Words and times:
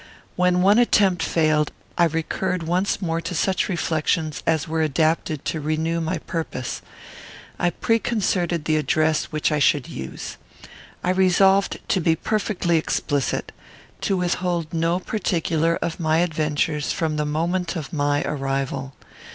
When 0.35 0.63
one 0.63 0.79
attempt 0.79 1.21
failed, 1.21 1.71
I 1.95 2.05
recurred 2.05 2.63
once 2.63 3.03
more 3.03 3.21
to 3.21 3.35
such 3.35 3.69
reflections 3.69 4.41
as 4.47 4.67
were 4.67 4.81
adapted 4.81 5.45
to 5.45 5.61
renew 5.61 6.01
my 6.01 6.17
purpose. 6.17 6.81
I 7.59 7.69
preconcerted 7.69 8.65
the 8.65 8.77
address 8.77 9.25
which 9.25 9.51
I 9.51 9.59
should 9.59 9.87
use. 9.87 10.37
I 11.03 11.11
resolved 11.11 11.77
to 11.89 12.01
be 12.01 12.15
perfectly 12.15 12.79
explicit; 12.79 13.51
to 14.01 14.17
withhold 14.17 14.73
no 14.73 14.97
particular 14.99 15.75
of 15.83 15.99
my 15.99 16.17
adventures 16.17 16.91
from 16.91 17.17
the 17.17 17.25
moment 17.27 17.75
of 17.75 17.93
my 17.93 18.23
arrival. 18.23 18.95